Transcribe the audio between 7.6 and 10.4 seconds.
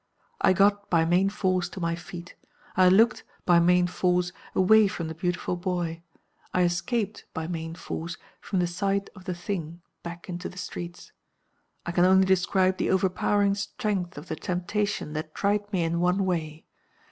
force, from the sight of the Thing, back